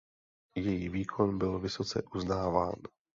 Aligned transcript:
Její 0.55 0.89
výkon 0.89 1.37
byl 1.37 1.59
vysoce 1.59 2.03
uznáván. 2.15 2.73